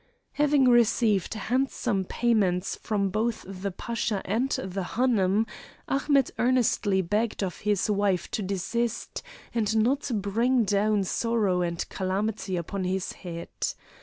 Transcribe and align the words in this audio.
Having 0.31 0.67
received 0.67 1.31
handsome 1.35 2.05
payment 2.05 2.65
from 2.65 3.09
both 3.11 3.45
the 3.47 3.69
Pasha 3.69 4.23
and 4.25 4.49
the 4.49 4.81
Hanoum, 4.97 5.45
Ahmet 5.87 6.31
earnestly 6.39 7.03
begged 7.03 7.43
of 7.43 7.57
his 7.57 7.87
wife 7.87 8.27
to 8.31 8.41
desist 8.41 9.21
and 9.53 9.77
not 9.77 10.09
bring 10.15 10.63
down 10.63 11.03
sorrow 11.03 11.61
and 11.61 11.87
calamity 11.89 12.57
upon 12.57 12.83
his 12.83 13.11
head. 13.11 13.49